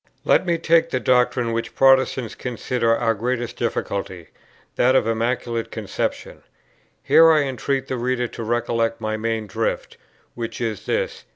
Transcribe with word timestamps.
Let 0.25 0.47
me 0.47 0.57
take 0.57 0.89
the 0.89 0.99
doctrine 0.99 1.51
which 1.51 1.75
Protestants 1.75 2.33
consider 2.33 2.95
our 2.97 3.13
greatest 3.13 3.55
difficulty, 3.55 4.29
that 4.75 4.95
of 4.95 5.05
the 5.05 5.11
Immaculate 5.11 5.69
Conception. 5.69 6.41
Here 7.03 7.31
I 7.31 7.43
entreat 7.43 7.87
the 7.87 7.97
reader 7.97 8.27
to 8.29 8.43
recollect 8.43 8.99
my 8.99 9.15
main 9.15 9.45
drift, 9.45 9.97
which 10.33 10.59
is 10.59 10.87
this. 10.87 11.25